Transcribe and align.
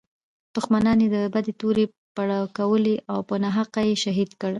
دښمنانو 0.55 1.01
یې 1.05 1.09
د 1.15 1.17
بدۍ 1.33 1.53
تورې 1.61 1.85
پړکولې 2.15 2.95
او 3.11 3.19
په 3.29 3.35
ناحقه 3.43 3.81
یې 3.89 3.95
شهید 4.03 4.31
کړ. 4.41 4.49